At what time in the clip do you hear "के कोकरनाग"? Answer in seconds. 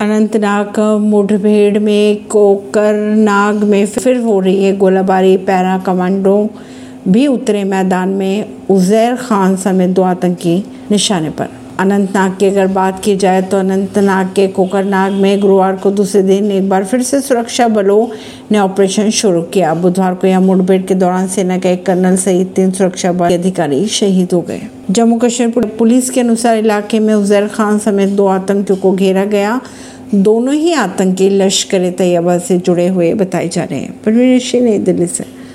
14.36-15.12